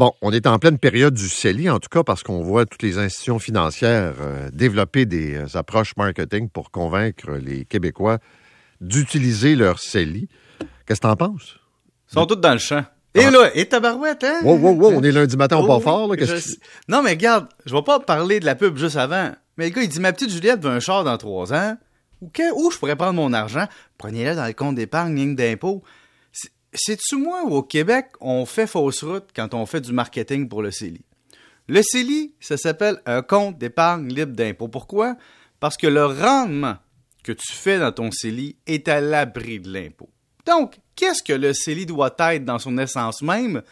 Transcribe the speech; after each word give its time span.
Bon, 0.00 0.14
on 0.22 0.32
est 0.32 0.46
en 0.46 0.58
pleine 0.58 0.78
période 0.78 1.12
du 1.12 1.28
CELI, 1.28 1.68
en 1.68 1.78
tout 1.78 1.90
cas 1.90 2.02
parce 2.02 2.22
qu'on 2.22 2.40
voit 2.40 2.64
toutes 2.64 2.82
les 2.82 2.96
institutions 2.96 3.38
financières 3.38 4.14
euh, 4.22 4.48
développer 4.50 5.04
des 5.04 5.34
euh, 5.34 5.58
approches 5.58 5.94
marketing 5.98 6.48
pour 6.48 6.70
convaincre 6.70 7.32
les 7.32 7.66
Québécois 7.66 8.16
d'utiliser 8.80 9.56
leur 9.56 9.78
CELI. 9.78 10.26
Qu'est-ce 10.86 11.02
que 11.02 11.06
t'en 11.06 11.16
penses? 11.16 11.58
Ils 12.10 12.14
sont 12.14 12.24
tous 12.24 12.36
dans 12.36 12.54
le 12.54 12.58
champ. 12.58 12.82
Et 13.12 13.28
là, 13.30 13.50
et 13.54 13.68
tabarouette, 13.68 14.24
hein? 14.24 14.40
Wow, 14.42 14.56
wow, 14.56 14.72
wow, 14.74 14.92
on 14.94 15.02
est 15.02 15.12
lundi 15.12 15.36
matin, 15.36 15.58
on 15.58 15.64
Oh, 15.64 15.66
part 15.66 15.82
fort, 15.82 16.08
là. 16.08 16.16
je 16.18 16.32
que... 16.32 16.60
Non, 16.88 17.02
mais 17.02 17.10
regarde, 17.10 17.48
je 17.66 17.74
vais 17.74 17.82
pas 17.82 18.00
parler 18.00 18.40
de 18.40 18.46
la 18.46 18.54
pub 18.54 18.78
juste 18.78 18.96
avant. 18.96 19.32
Mais 19.58 19.66
le 19.68 19.74
gars, 19.74 19.82
il 19.82 19.88
dit 19.90 20.00
Ma 20.00 20.14
petite 20.14 20.30
Juliette 20.30 20.62
veut 20.64 20.70
un 20.70 20.80
char 20.80 21.04
dans 21.04 21.18
trois 21.18 21.52
ans. 21.52 21.76
Où, 22.22 22.30
que- 22.32 22.54
où 22.54 22.70
je 22.70 22.78
pourrais 22.78 22.96
prendre 22.96 23.12
mon 23.12 23.34
argent 23.34 23.66
Prenez-le 23.98 24.34
dans 24.34 24.46
le 24.46 24.54
compte 24.54 24.76
d'épargne, 24.76 25.14
ligne 25.14 25.36
d'impôt. 25.36 25.82
C'est- 26.72 26.92
C'est-tu 26.92 27.16
moi 27.16 27.42
ou 27.44 27.54
au 27.54 27.62
Québec, 27.62 28.06
on 28.20 28.44
fait 28.46 28.66
fausse 28.66 29.02
route 29.02 29.28
quand 29.34 29.54
on 29.54 29.66
fait 29.66 29.80
du 29.80 29.92
marketing 29.92 30.48
pour 30.48 30.62
le 30.62 30.70
CELI? 30.70 31.00
Le 31.68 31.82
CELI, 31.82 32.34
ça 32.40 32.56
s'appelle 32.56 33.00
un 33.06 33.22
compte 33.22 33.58
d'épargne 33.58 34.08
libre 34.12 34.34
d'impôt. 34.34 34.68
Pourquoi? 34.68 35.16
Parce 35.60 35.76
que 35.76 35.86
le 35.86 36.04
rendement 36.06 36.76
que 37.22 37.32
tu 37.32 37.52
fais 37.52 37.78
dans 37.78 37.92
ton 37.92 38.10
CELI 38.10 38.56
est 38.66 38.88
à 38.88 39.00
l'abri 39.00 39.60
de 39.60 39.72
l'impôt. 39.72 40.10
Donc, 40.46 40.78
qu'est-ce 40.96 41.22
que 41.22 41.32
le 41.32 41.52
CELI 41.52 41.86
doit 41.86 42.14
être 42.18 42.44
dans 42.44 42.58
son 42.58 42.78
essence 42.78 43.22
même? 43.22 43.62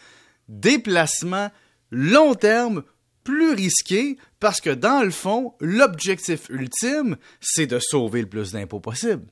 Déplacement 0.47 1.49
long 1.91 2.35
terme 2.35 2.83
plus 3.23 3.53
risqué 3.53 4.17
parce 4.39 4.61
que 4.61 4.69
dans 4.69 5.03
le 5.03 5.11
fond, 5.11 5.53
l'objectif 5.59 6.47
ultime, 6.49 7.17
c'est 7.41 7.67
de 7.67 7.79
sauver 7.79 8.21
le 8.21 8.29
plus 8.29 8.51
d'impôts 8.53 8.79
possible. 8.79 9.25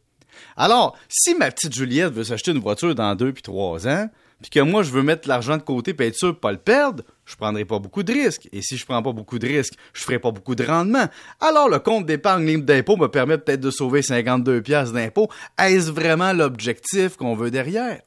Alors, 0.55 0.97
si 1.09 1.35
ma 1.35 1.51
petite 1.51 1.73
Juliette 1.73 2.13
veut 2.13 2.23
s'acheter 2.23 2.51
une 2.51 2.59
voiture 2.59 2.95
dans 2.95 3.15
deux 3.15 3.33
puis 3.33 3.43
trois 3.43 3.87
ans, 3.87 4.09
puis 4.41 4.51
que 4.51 4.59
moi 4.59 4.83
je 4.83 4.91
veux 4.91 5.01
mettre 5.01 5.27
l'argent 5.27 5.57
de 5.57 5.63
côté 5.63 5.93
puis 5.93 6.07
être 6.07 6.15
sûr 6.15 6.33
de 6.33 6.37
pas 6.37 6.51
le 6.51 6.57
perdre, 6.57 7.03
je 7.25 7.35
prendrai 7.35 7.65
pas 7.65 7.79
beaucoup 7.79 8.03
de 8.03 8.13
risques. 8.13 8.47
Et 8.51 8.61
si 8.61 8.77
je 8.77 8.85
prends 8.85 9.01
pas 9.01 9.11
beaucoup 9.11 9.39
de 9.39 9.47
risques, 9.47 9.73
je 9.93 10.03
ferai 10.03 10.19
pas 10.19 10.31
beaucoup 10.31 10.55
de 10.55 10.63
rendement. 10.63 11.07
Alors 11.41 11.69
le 11.69 11.79
compte 11.79 12.05
d'épargne 12.05 12.45
libre 12.45 12.65
d'impôt 12.65 12.97
me 12.97 13.07
permet 13.07 13.37
peut-être 13.37 13.61
de 13.61 13.71
sauver 13.71 14.01
52 14.01 14.61
pièces 14.61 14.91
d'impôt. 14.91 15.27
Est-ce 15.57 15.89
vraiment 15.89 16.33
l'objectif 16.33 17.15
qu'on 17.15 17.35
veut 17.35 17.51
derrière? 17.51 18.01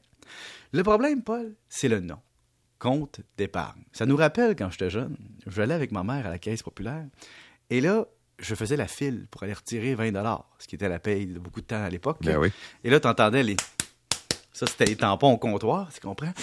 Le 0.71 0.83
problème, 0.83 1.21
Paul, 1.21 1.53
c'est 1.67 1.89
le 1.89 1.99
nom. 1.99 2.19
Compte 2.79 3.19
d'épargne. 3.37 3.83
Ça 3.91 4.05
nous 4.05 4.15
rappelle 4.15 4.55
quand 4.55 4.71
j'étais 4.71 4.89
jeune, 4.89 5.17
j'allais 5.45 5.73
avec 5.73 5.91
ma 5.91 6.03
mère 6.03 6.25
à 6.25 6.29
la 6.29 6.39
caisse 6.39 6.63
populaire 6.63 7.05
et 7.69 7.79
là, 7.79 8.05
je 8.41 8.55
faisais 8.55 8.75
la 8.75 8.87
file 8.87 9.27
pour 9.29 9.43
aller 9.43 9.53
retirer 9.53 9.95
20 9.95 10.11
dollars, 10.11 10.45
ce 10.59 10.67
qui 10.67 10.75
était 10.75 10.89
la 10.89 10.99
paye 10.99 11.27
de 11.27 11.39
beaucoup 11.39 11.61
de 11.61 11.65
temps 11.65 11.83
à 11.83 11.89
l'époque. 11.89 12.17
Ben 12.21 12.37
oui. 12.37 12.51
Et 12.83 12.89
là, 12.89 12.99
tu 12.99 13.07
entendais 13.07 13.43
les. 13.43 13.55
Ça, 14.51 14.65
c'était 14.67 14.85
les 14.85 14.95
tampons 14.95 15.31
au 15.31 15.37
comptoir, 15.37 15.89
tu 15.93 15.99
comprends? 15.99 16.33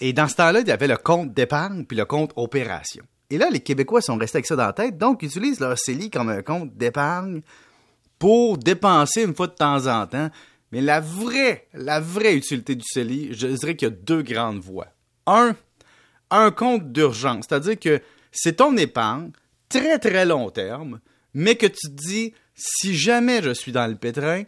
Et 0.00 0.12
dans 0.12 0.28
ce 0.28 0.34
temps-là, 0.36 0.60
il 0.60 0.68
y 0.68 0.72
avait 0.72 0.88
le 0.88 0.96
compte 0.96 1.32
d'épargne 1.32 1.84
puis 1.84 1.96
le 1.96 2.04
compte 2.04 2.32
opération. 2.36 3.04
Et 3.30 3.38
là, 3.38 3.48
les 3.50 3.60
Québécois 3.60 4.02
sont 4.02 4.16
restés 4.16 4.36
avec 4.36 4.46
ça 4.46 4.56
dans 4.56 4.66
la 4.66 4.72
tête, 4.72 4.98
donc 4.98 5.22
ils 5.22 5.26
utilisent 5.26 5.60
leur 5.60 5.78
CELI 5.78 6.10
comme 6.10 6.28
un 6.28 6.42
compte 6.42 6.76
d'épargne 6.76 7.40
pour 8.18 8.58
dépenser 8.58 9.22
une 9.22 9.34
fois 9.34 9.46
de 9.46 9.54
temps 9.54 9.86
en 9.86 10.06
temps. 10.06 10.30
Mais 10.72 10.80
la 10.80 11.00
vraie, 11.00 11.66
la 11.72 12.00
vraie 12.00 12.34
utilité 12.34 12.74
du 12.74 12.84
CELI, 12.84 13.32
je 13.32 13.46
dirais 13.46 13.76
qu'il 13.76 13.88
y 13.88 13.90
a 13.90 13.94
deux 13.94 14.22
grandes 14.22 14.60
voies. 14.60 14.88
Un, 15.26 15.56
un 16.30 16.50
compte 16.50 16.92
d'urgence, 16.92 17.46
c'est-à-dire 17.48 17.78
que 17.78 18.00
c'est 18.30 18.56
ton 18.56 18.76
épargne, 18.76 19.30
très 19.68 19.98
très 19.98 20.24
long 20.24 20.50
terme, 20.50 21.00
mais 21.36 21.56
que 21.56 21.66
tu 21.66 21.88
te 21.88 21.92
dis, 21.92 22.32
si 22.54 22.96
jamais 22.96 23.42
je 23.42 23.50
suis 23.50 23.70
dans 23.70 23.86
le 23.86 23.94
pétrin, 23.94 24.44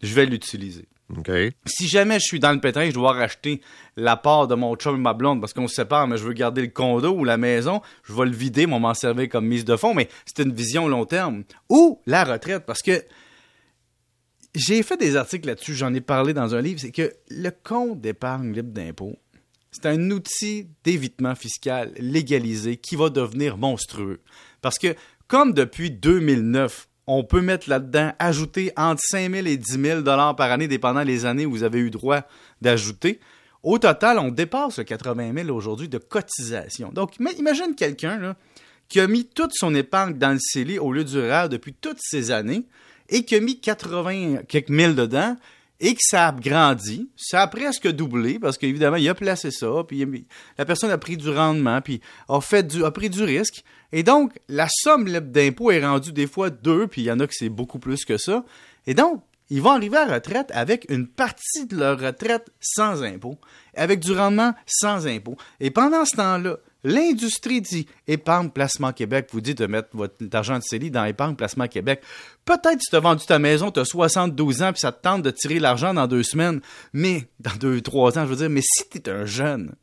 je 0.00 0.14
vais 0.14 0.24
l'utiliser. 0.24 0.86
OK. 1.16 1.30
Si 1.66 1.88
jamais 1.88 2.20
je 2.20 2.24
suis 2.24 2.38
dans 2.38 2.52
le 2.52 2.60
pétrin, 2.60 2.86
je 2.86 2.94
dois 2.94 3.12
racheter 3.12 3.60
la 3.96 4.16
part 4.16 4.46
de 4.46 4.54
mon 4.54 4.76
chum 4.76 4.94
et 4.94 5.00
ma 5.00 5.14
blonde 5.14 5.40
parce 5.40 5.52
qu'on 5.52 5.66
se 5.66 5.74
sépare, 5.74 6.06
mais 6.06 6.16
je 6.16 6.22
veux 6.22 6.34
garder 6.34 6.60
le 6.60 6.68
condo 6.68 7.10
ou 7.10 7.24
la 7.24 7.38
maison, 7.38 7.82
je 8.04 8.12
vais 8.12 8.24
le 8.26 8.30
vider, 8.30 8.68
mais 8.68 8.74
on 8.74 8.80
m'en 8.80 8.94
servir 8.94 9.28
comme 9.28 9.46
mise 9.46 9.64
de 9.64 9.74
fonds, 9.74 9.94
mais 9.94 10.08
c'est 10.26 10.44
une 10.44 10.54
vision 10.54 10.86
long 10.86 11.06
terme. 11.06 11.42
Ou 11.68 12.00
la 12.06 12.22
retraite, 12.22 12.64
parce 12.64 12.82
que 12.82 13.02
j'ai 14.54 14.84
fait 14.84 14.96
des 14.96 15.16
articles 15.16 15.48
là-dessus, 15.48 15.74
j'en 15.74 15.92
ai 15.92 16.00
parlé 16.00 16.34
dans 16.34 16.54
un 16.54 16.60
livre, 16.60 16.78
c'est 16.78 16.92
que 16.92 17.12
le 17.30 17.50
compte 17.50 18.00
d'épargne 18.00 18.52
libre 18.52 18.72
d'impôt, 18.72 19.16
c'est 19.72 19.86
un 19.86 20.10
outil 20.12 20.68
d'évitement 20.84 21.34
fiscal 21.34 21.92
légalisé 21.98 22.76
qui 22.76 22.94
va 22.94 23.10
devenir 23.10 23.58
monstrueux. 23.58 24.20
Parce 24.60 24.78
que, 24.78 24.94
comme 25.28 25.52
depuis 25.52 25.90
2009, 25.90 26.88
on 27.06 27.24
peut 27.24 27.40
mettre 27.40 27.68
là-dedans, 27.70 28.12
ajouter 28.18 28.72
entre 28.76 29.00
5 29.02 29.32
000 29.32 29.46
et 29.46 29.56
10 29.56 29.72
000 29.80 30.00
dollars 30.02 30.36
par 30.36 30.50
année, 30.50 30.68
dépendant 30.68 31.04
des 31.04 31.24
années 31.26 31.46
où 31.46 31.50
vous 31.50 31.62
avez 31.62 31.78
eu 31.78 31.90
droit 31.90 32.22
d'ajouter. 32.60 33.20
Au 33.62 33.78
total, 33.78 34.18
on 34.18 34.28
dépasse 34.30 34.78
le 34.78 34.84
80 34.84 35.32
000 35.44 35.48
aujourd'hui 35.56 35.88
de 35.88 35.98
cotisation. 35.98 36.90
Donc, 36.92 37.16
ima- 37.18 37.34
imagine 37.38 37.74
quelqu'un 37.74 38.36
qui 38.88 39.00
a 39.00 39.06
mis 39.06 39.24
toute 39.26 39.52
son 39.54 39.74
épargne 39.74 40.14
dans 40.18 40.32
le 40.32 40.38
CELI 40.40 40.78
au 40.78 40.92
lieu 40.92 41.04
du 41.04 41.18
REER 41.18 41.48
depuis 41.50 41.72
toutes 41.74 41.98
ces 42.00 42.30
années 42.30 42.64
et 43.08 43.24
qui 43.24 43.34
a 43.34 43.40
mis 43.40 43.60
80 43.60 44.42
quelques 44.48 44.68
mille 44.70 44.94
dedans 44.94 45.36
et 45.80 45.94
que 45.94 46.00
ça 46.02 46.28
a 46.28 46.32
grandi, 46.32 47.08
ça 47.16 47.42
a 47.42 47.46
presque 47.46 47.88
doublé 47.88 48.38
parce 48.38 48.58
qu'évidemment, 48.58 48.96
il 48.96 49.08
a 49.08 49.14
placé 49.14 49.50
ça, 49.50 49.68
puis 49.86 50.26
la 50.56 50.64
personne 50.64 50.90
a 50.90 50.98
pris 50.98 51.16
du 51.16 51.30
rendement, 51.30 51.80
puis 51.80 52.00
a, 52.28 52.40
fait 52.40 52.66
pris 52.92 53.10
du 53.10 53.22
risque. 53.22 53.62
Et 53.92 54.02
donc, 54.02 54.38
la 54.48 54.66
somme 54.68 55.06
libre 55.06 55.28
d'impôt 55.28 55.70
est 55.70 55.84
rendue 55.84 56.12
des 56.12 56.26
fois 56.26 56.50
deux, 56.50 56.88
puis 56.88 57.02
il 57.02 57.04
y 57.04 57.12
en 57.12 57.20
a 57.20 57.26
que 57.26 57.34
c'est 57.34 57.48
beaucoup 57.48 57.78
plus 57.78 58.04
que 58.04 58.18
ça. 58.18 58.44
Et 58.86 58.94
donc, 58.94 59.22
ils 59.50 59.62
vont 59.62 59.70
arriver 59.70 59.96
à 59.96 60.06
la 60.06 60.14
retraite 60.14 60.50
avec 60.52 60.86
une 60.90 61.06
partie 61.06 61.66
de 61.66 61.76
leur 61.76 61.98
retraite 61.98 62.50
sans 62.60 63.02
impôt, 63.02 63.38
avec 63.74 64.00
du 64.00 64.12
rendement 64.12 64.54
sans 64.66 65.06
impôt. 65.06 65.36
Et 65.60 65.70
pendant 65.70 66.04
ce 66.04 66.16
temps-là, 66.16 66.58
l'industrie 66.84 67.60
dit 67.60 67.86
Épargne 68.06 68.50
Placement 68.50 68.92
Québec 68.92 69.28
vous 69.32 69.40
dit 69.40 69.54
de 69.54 69.66
mettre 69.66 69.88
votre 69.94 70.16
argent 70.32 70.58
de 70.58 70.62
CELI 70.62 70.90
dans 70.90 71.04
Épargne 71.04 71.34
Placement 71.34 71.68
Québec. 71.68 72.02
Peut-être 72.44 72.80
si 72.80 72.90
tu 72.90 72.96
as 72.96 73.00
vendu 73.00 73.24
ta 73.26 73.38
maison, 73.38 73.70
tu 73.70 73.80
as 73.80 73.84
72 73.84 74.62
ans, 74.62 74.72
puis 74.72 74.80
ça 74.80 74.92
te 74.92 75.02
tente 75.02 75.22
de 75.22 75.30
tirer 75.30 75.58
l'argent 75.58 75.94
dans 75.94 76.06
deux 76.06 76.22
semaines, 76.22 76.60
mais 76.92 77.28
dans 77.40 77.56
deux, 77.56 77.80
trois 77.80 78.18
ans, 78.18 78.24
je 78.24 78.30
veux 78.30 78.36
dire, 78.36 78.50
mais 78.50 78.62
si 78.62 78.88
tu 78.88 78.98
es 78.98 79.08
un 79.10 79.24
jeune, 79.24 79.74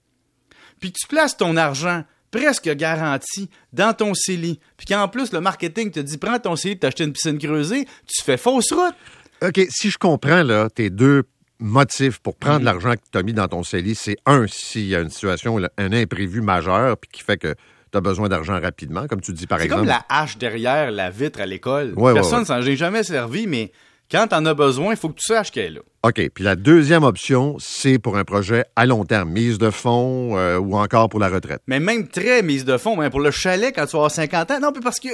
puis 0.80 0.92
tu 0.92 1.08
places 1.08 1.38
ton 1.38 1.58
argent 1.58 2.04
presque 2.32 2.70
garanti 2.70 3.50
dans 3.72 3.94
ton 3.94 4.14
CELI, 4.14 4.60
puis 4.78 4.88
qu'en 4.88 5.08
plus 5.08 5.32
le 5.32 5.42
marketing 5.42 5.92
te 5.92 6.00
dit 6.00 6.18
prends 6.18 6.40
ton 6.40 6.56
CELI, 6.56 6.80
t'achètes 6.80 7.02
une 7.02 7.14
piscine 7.14 7.38
creusée, 7.38 7.86
tu 8.08 8.24
fais 8.24 8.38
fausse 8.38 8.72
route. 8.72 8.96
OK, 9.42 9.68
si 9.70 9.90
je 9.90 9.98
comprends, 9.98 10.44
là, 10.44 10.70
tes 10.70 10.90
deux 10.90 11.24
motifs 11.60 12.20
pour 12.20 12.36
prendre 12.36 12.60
Mhm. 12.60 12.66
l'argent 12.66 12.94
que 12.94 13.02
tu 13.12 13.18
as 13.18 13.24
mis 13.24 13.34
dans 13.34 13.48
ton 13.48 13.64
CELI, 13.64 13.96
c'est 13.96 14.18
un, 14.26 14.46
s'il 14.48 14.88
y 14.88 14.96
a 14.96 15.00
une 15.02 15.10
situation, 15.10 15.58
un 15.78 15.94
imprévu 15.94 16.42
majeur, 16.42 16.98
puis 16.98 17.10
qui 17.12 17.22
fait 17.24 17.38
que 17.38 17.54
tu 17.92 17.98
as 17.98 18.02
besoin 18.02 18.28
d'argent 18.30 18.60
rapidement, 18.60 19.08
comme 19.08 19.22
tu 19.22 19.32
dis, 19.34 19.48
par 19.48 19.60
C'est 19.60 19.66
exemple. 19.66 19.82
comme 19.82 19.90
la 19.90 20.06
hache 20.10 20.38
derrière 20.38 20.92
la 20.92 21.10
vitre 21.10 21.40
à 21.40 21.46
l'école. 21.46 21.94
Ouais, 21.96 22.14
Personne 22.14 22.40
ouais. 22.40 22.46
s'en 22.46 22.60
est 22.62 22.76
jamais 22.76 23.04
servi, 23.04 23.48
mais 23.48 23.72
quand 24.12 24.28
t'en 24.28 24.46
as 24.46 24.54
besoin, 24.54 24.92
il 24.94 24.98
faut 24.98 25.10
que 25.10 25.16
tu 25.20 25.26
saches 25.26 25.50
qu'elle 25.52 25.66
est 25.66 25.70
là. 25.76 25.80
OK, 26.04 26.30
puis 26.34 26.44
la 26.44 26.56
deuxième 26.56 27.04
option, 27.04 27.56
c'est 27.60 27.98
pour 27.98 28.18
un 28.18 28.24
projet 28.24 28.66
à 28.76 28.86
long 28.86 29.06
terme, 29.06 29.32
mise 29.32 29.58
de 29.58 29.70
fonds 29.72 30.38
euh, 30.38 30.58
ou 30.58 30.76
encore 30.78 31.10
pour 31.10 31.20
la 31.20 31.30
retraite. 31.30 31.62
Mais 31.68 31.80
même 31.80 32.08
très 32.08 32.44
mise 32.44 32.66
de 32.66 32.78
fond, 32.78 32.96
même 32.98 33.10
pour 33.10 33.22
le 33.22 33.32
chalet 33.32 33.74
quand 33.74 33.86
tu 33.86 33.94
vas 33.94 34.00
avoir 34.00 34.12
50 34.12 34.52
ans. 34.52 34.60
Non, 34.62 34.72
mais 34.76 34.82
parce 34.82 35.00
que 35.00 35.08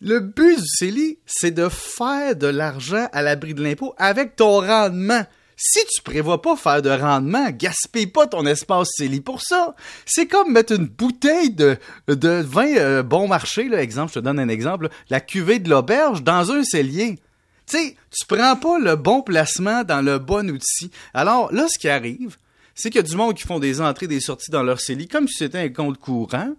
le 0.00 0.20
but 0.20 0.56
du 0.58 0.66
CELI, 0.66 1.18
c'est 1.26 1.52
de 1.52 1.68
faire 1.68 2.36
de 2.36 2.46
l'argent 2.46 3.08
à 3.12 3.22
l'abri 3.22 3.54
de 3.54 3.62
l'impôt 3.62 3.94
avec 3.98 4.36
ton 4.36 4.60
rendement. 4.60 5.24
Si 5.56 5.80
tu 5.86 6.02
prévois 6.02 6.42
pas 6.42 6.54
faire 6.54 6.82
de 6.82 6.90
rendement, 6.90 7.48
gaspille 7.50 8.08
pas 8.08 8.26
ton 8.26 8.44
espace 8.44 8.90
CELI 8.94 9.22
pour 9.22 9.40
ça. 9.40 9.74
C'est 10.04 10.26
comme 10.26 10.52
mettre 10.52 10.74
une 10.74 10.86
bouteille 10.86 11.50
de, 11.50 11.78
vin 12.06 12.76
euh, 12.76 13.02
bon 13.02 13.26
marché, 13.26 13.68
là, 13.70 13.82
exemple, 13.82 14.12
je 14.14 14.18
te 14.18 14.24
donne 14.24 14.38
un 14.38 14.50
exemple, 14.50 14.90
la 15.08 15.20
cuvée 15.20 15.58
de 15.58 15.70
l'auberge 15.70 16.22
dans 16.22 16.52
un 16.52 16.62
cellier. 16.62 17.18
Tu 17.66 17.78
sais, 17.78 17.96
tu 18.10 18.26
prends 18.26 18.56
pas 18.56 18.78
le 18.78 18.96
bon 18.96 19.22
placement 19.22 19.82
dans 19.82 20.02
le 20.04 20.18
bon 20.18 20.50
outil. 20.50 20.90
Alors 21.14 21.50
là, 21.54 21.66
ce 21.68 21.78
qui 21.78 21.88
arrive, 21.88 22.36
c'est 22.74 22.90
qu'il 22.90 23.00
y 23.00 23.04
a 23.04 23.08
du 23.08 23.16
monde 23.16 23.34
qui 23.34 23.44
font 23.44 23.58
des 23.58 23.80
entrées, 23.80 24.06
des 24.06 24.20
sorties 24.20 24.50
dans 24.50 24.62
leur 24.62 24.78
CELI 24.78 25.08
comme 25.08 25.26
si 25.26 25.38
c'était 25.38 25.58
un 25.58 25.70
compte 25.70 25.96
courant. 25.96 26.50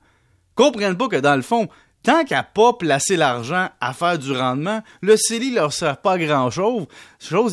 Comprennent 0.55 0.97
pas 0.97 1.07
que 1.07 1.17
dans 1.17 1.35
le 1.35 1.43
fond, 1.43 1.69
tant 2.07 2.23
qu'à 2.23 2.41
pas 2.41 2.71
placer 2.71 3.17
l'argent 3.17 3.67
à 3.81 3.91
faire 3.91 4.17
du 4.17 4.31
rendement, 4.31 4.81
le 5.01 5.17
CELI 5.17 5.51
leur 5.51 5.73
sert 5.73 5.97
pas 5.97 6.17
grand 6.17 6.49
chose. 6.49 6.87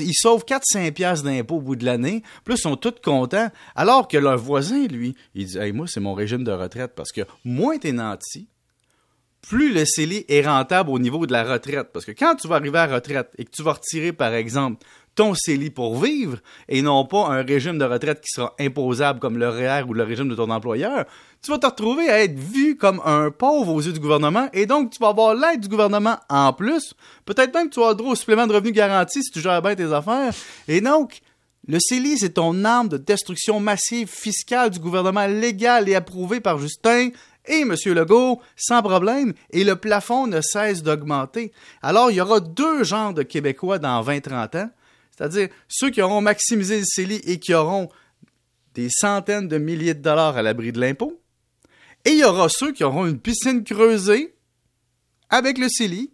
ils 0.01 0.15
sauvent 0.15 0.45
4-5 0.47 0.93
piastres 0.93 1.25
d'impôts 1.25 1.57
au 1.57 1.61
bout 1.61 1.75
de 1.75 1.85
l'année. 1.85 2.23
Plus 2.45 2.55
ils 2.55 2.59
sont 2.59 2.77
tous 2.77 2.95
contents. 3.03 3.49
Alors 3.75 4.07
que 4.07 4.17
leur 4.17 4.39
voisin, 4.39 4.87
lui, 4.87 5.17
il 5.35 5.47
dit, 5.47 5.59
hey, 5.59 5.73
moi, 5.73 5.87
c'est 5.89 5.99
mon 5.99 6.15
régime 6.15 6.45
de 6.45 6.53
retraite 6.53 6.93
parce 6.95 7.11
que 7.11 7.23
moins 7.45 7.79
t'es 7.79 7.91
nanti, 7.91 8.47
plus 9.41 9.75
le 9.75 9.85
CELI 9.85 10.25
est 10.29 10.47
rentable 10.47 10.91
au 10.91 11.01
niveau 11.01 11.27
de 11.27 11.33
la 11.33 11.43
retraite. 11.43 11.89
Parce 11.93 12.05
que 12.05 12.13
quand 12.13 12.37
tu 12.37 12.47
vas 12.47 12.55
arriver 12.55 12.79
à 12.79 12.87
retraite 12.87 13.33
et 13.37 13.45
que 13.45 13.51
tu 13.51 13.65
vas 13.65 13.73
retirer, 13.73 14.13
par 14.13 14.35
exemple, 14.35 14.87
ton 15.15 15.35
CELI 15.35 15.71
pour 15.71 16.03
vivre 16.03 16.39
et 16.69 16.83
non 16.83 17.05
pas 17.05 17.29
un 17.29 17.43
régime 17.43 17.79
de 17.79 17.85
retraite 17.85 18.21
qui 18.21 18.31
sera 18.31 18.55
imposable 18.59 19.21
comme 19.21 19.39
le 19.39 19.49
REER 19.49 19.85
ou 19.89 19.95
le 19.95 20.03
régime 20.03 20.29
de 20.29 20.35
ton 20.35 20.51
employeur, 20.51 21.05
tu 21.43 21.51
vas 21.51 21.59
te 21.59 21.67
retrouver 21.67 22.09
à 22.09 22.23
être 22.23 22.39
vu 22.39 22.77
comme 22.77 23.01
un 23.05 23.31
pauvre 23.31 23.73
aux 23.73 23.81
yeux 23.81 23.93
du 23.93 24.01
gouvernement 24.01 24.49
et 24.53 24.67
donc 24.67 24.91
tu 24.91 24.99
vas 24.99 25.09
avoir 25.09 25.35
l'aide 25.35 25.61
du 25.61 25.69
gouvernement 25.69 26.17
en 26.29 26.53
plus. 26.53 26.95
Peut-être 27.25 27.55
même 27.55 27.69
que 27.69 27.75
tu 27.75 27.81
vas 27.81 27.87
avoir 27.87 27.97
droit 27.97 28.13
au 28.13 28.17
supplément 28.17 28.47
de 28.47 28.55
revenu 28.55 28.73
garanti 28.73 29.23
si 29.23 29.31
tu 29.31 29.41
gères 29.41 29.63
bien 29.63 29.75
tes 29.75 29.93
affaires. 29.93 30.33
Et 30.69 30.81
donc, 30.81 31.21
Le 31.67 31.79
CELI, 31.81 32.19
c'est 32.19 32.35
ton 32.35 32.65
arme 32.65 32.89
de 32.89 32.99
destruction 32.99 33.59
massive 33.59 34.09
fiscale 34.09 34.69
du 34.69 34.79
gouvernement 34.79 35.27
légal 35.27 35.89
et 35.89 35.95
approuvé 35.95 36.41
par 36.41 36.59
Justin 36.59 37.09
et 37.47 37.61
M. 37.61 37.75
Legault, 37.87 38.43
sans 38.55 38.83
problème, 38.83 39.33
et 39.51 39.65
le 39.65 39.77
plafond 39.77 40.27
ne 40.27 40.43
cesse 40.43 40.83
d'augmenter. 40.83 41.53
Alors, 41.81 42.11
il 42.11 42.17
y 42.17 42.21
aura 42.21 42.41
deux 42.41 42.85
genres 42.85 43.15
de 43.15 43.23
Québécois 43.23 43.79
dans 43.79 44.03
20-30 44.03 44.59
ans, 44.59 44.71
c'est-à-dire 45.17 45.49
ceux 45.69 45.91
qui 45.91 46.03
auront 46.03 46.21
maximisé 46.21 46.79
le 46.79 46.85
CELI 46.85 47.17
et 47.27 47.39
qui 47.39 47.55
auront 47.55 47.89
des 48.75 48.89
centaines 48.91 49.47
de 49.49 49.59
milliers 49.59 49.95
de 49.95 50.03
dollars 50.03 50.37
à 50.37 50.43
l'abri 50.43 50.73
de 50.73 50.81
l'impôt, 50.81 51.21
et 52.05 52.11
il 52.11 52.19
y 52.19 52.25
aura 52.25 52.49
ceux 52.49 52.73
qui 52.73 52.85
auront 52.85 53.07
une 53.07 53.19
piscine 53.19 53.63
creusée 53.65 54.35
avec 55.31 55.59
le 55.59 55.69
CELI, 55.69 56.11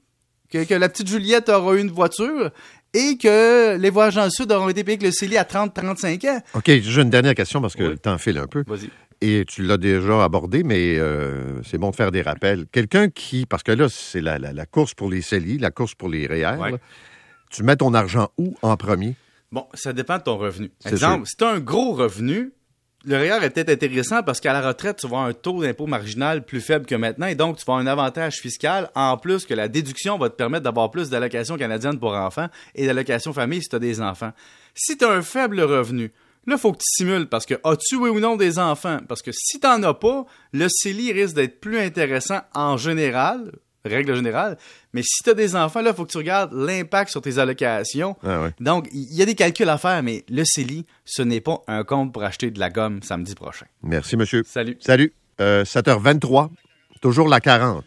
que, 0.51 0.65
que 0.65 0.75
la 0.75 0.89
petite 0.89 1.09
Juliette 1.09 1.49
aura 1.49 1.77
une 1.77 1.91
voiture 1.91 2.51
et 2.93 3.17
que 3.19 3.77
les 3.77 3.91
voyages 3.91 4.17
dans 4.17 4.25
le 4.25 4.31
Sud 4.31 4.51
auront 4.53 4.69
été 4.69 4.83
payés 4.85 4.99
avec 4.99 5.07
le 5.07 5.13
CELI 5.13 5.37
à 5.37 5.45
30-35 5.45 6.29
ans. 6.29 6.41
OK, 6.55 6.65
j'ai 6.67 7.01
une 7.03 7.11
dernière 7.11 7.35
question 7.35 7.61
parce 7.61 7.75
que 7.77 7.85
Oui. 7.85 7.89
le 7.91 7.99
temps 7.99 8.19
file 8.19 8.39
un 8.39 8.47
peu. 8.47 8.65
Vas-y. 8.67 8.91
Et 9.23 9.45
tu 9.47 9.63
l'as 9.63 9.77
déjà 9.77 10.25
abordé, 10.25 10.63
mais 10.65 10.97
euh, 10.99 11.63
c'est 11.63 11.77
bon 11.79 11.91
de 11.91 11.95
faire 11.97 12.11
des 12.11 12.23
rappels. 12.23 12.67
Quelqu'un 12.73 13.11
qui, 13.11 13.45
parce 13.47 13.63
que 13.63 13.71
là, 13.73 13.89
c'est 13.91 14.21
la, 14.23 14.39
la- 14.39 14.53
la 14.53 14.67
course 14.67 14.95
pour 14.95 15.11
les 15.11 15.21
CELI, 15.23 15.59
la 15.59 15.71
course 15.71 15.95
pour 15.95 16.09
les 16.09 16.27
REER. 16.27 16.57
Ouais. 16.59 16.75
Tu 17.51 17.63
mets 17.63 17.77
ton 17.77 17.95
argent 17.95 18.31
où 18.39 18.55
en 18.63 18.77
premier? 18.77 19.17
Bon, 19.53 19.67
ça 19.75 19.93
dépend 19.93 20.19
de 20.19 20.23
ton 20.23 20.39
revenu. 20.39 20.71
Exemple, 20.85 21.27
si 21.27 21.37
tu 21.37 21.45
as 21.45 21.49
un 21.49 21.59
gros 21.59 21.93
revenu, 21.93 22.53
le 23.05 23.17
REER 23.17 23.45
est 23.45 23.51
peut-être 23.51 23.71
intéressant 23.71 24.23
parce 24.23 24.41
qu'à 24.41 24.53
la 24.53 24.61
retraite, 24.61 24.99
tu 24.99 25.07
vas 25.07 25.17
avoir 25.17 25.29
un 25.29 25.33
taux 25.33 25.63
d'impôt 25.63 25.87
marginal 25.87 26.45
plus 26.45 26.61
faible 26.61 26.87
que 26.87 26.95
maintenant 26.95 27.27
et 27.27 27.35
donc 27.35 27.57
tu 27.57 27.65
vas 27.65 27.75
avoir 27.75 27.79
un 27.79 27.87
avantage 27.87 28.37
fiscal 28.37 28.91
en 28.95 29.17
plus 29.17 29.47
que 29.47 29.55
la 29.55 29.69
déduction 29.69 30.19
va 30.19 30.29
te 30.29 30.37
permettre 30.37 30.65
d'avoir 30.65 30.91
plus 30.91 31.09
d'allocations 31.11 31.57
canadiennes 31.57 31.99
pour 31.99 32.15
enfants 32.15 32.49
et 32.75 32.87
d'allocations 32.87 33.33
famille 33.33 33.63
si 33.63 33.69
tu 33.69 33.77
as 33.77 33.81
des 33.81 34.01
enfants. 34.01 34.33
Si 34.75 34.97
tu 34.97 35.05
as 35.05 35.11
un 35.11 35.23
faible 35.23 35.63
revenu, 35.63 36.13
là, 36.47 36.57
il 36.57 36.59
faut 36.59 36.73
que 36.73 36.79
tu 36.79 37.05
simules 37.05 37.27
parce 37.27 37.47
que 37.47 37.55
as-tu 37.65 37.97
oui 37.97 38.11
ou 38.11 38.21
non 38.21 38.37
des 38.37 38.59
enfants? 38.59 38.99
Parce 39.09 39.23
que 39.23 39.33
si 39.33 39.59
tu 39.59 39.67
n'en 39.67 39.83
as 39.83 39.95
pas, 39.95 40.27
le 40.53 40.69
CELI 40.69 41.13
risque 41.13 41.35
d'être 41.35 41.61
plus 41.61 41.79
intéressant 41.79 42.41
en 42.55 42.77
général, 42.77 43.51
règle 43.85 44.15
générale, 44.15 44.59
mais 44.93 45.03
si 45.03 45.23
tu 45.23 45.31
as 45.31 45.35
des 45.35 45.57
enfants, 45.57 45.81
là, 45.81 45.91
il 45.91 45.97
faut 45.97 46.05
que 46.05 46.11
tu 46.13 46.19
regardes 46.19 46.53
l'impact 46.53 47.11
sur 47.11 47.23
tes 47.23 47.39
allocations. 47.39 48.17
Ah 48.23 48.43
ouais. 48.43 48.51
Donc, 48.61 48.89
il 48.93 49.15
y 49.15 49.23
a 49.23 49.27
des 49.27 49.35
calculs 49.35 49.69
à 49.69 49.79
faire, 49.79 50.03
mais 50.03 50.25
le 50.29 50.43
CELI, 50.45 50.85
ce 51.05 51.23
n'est 51.23 51.41
pas 51.41 51.63
un 51.67 51.85
compte 51.85 52.13
pour 52.13 52.23
acheter 52.23 52.51
de 52.51 52.59
la 52.59 52.71
gomme 52.71 53.03
samedi 53.03 53.35
prochain. 53.35 53.67
Merci, 53.83 54.17
monsieur. 54.17 54.43
Salut. 54.47 54.77
Salut. 54.81 55.13
Euh, 55.41 55.65
7h23, 55.65 56.51
toujours 57.01 57.29
la 57.29 57.41
40. 57.41 57.85